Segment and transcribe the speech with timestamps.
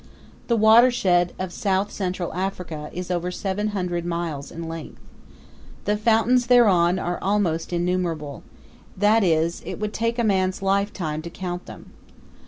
[0.47, 4.99] The watershed of South Central Africa is over seven hundred wiles in length.
[5.85, 8.41] The fountains thereon are almost innumerable
[8.97, 11.91] that is, it would take a man's lifetime to count them.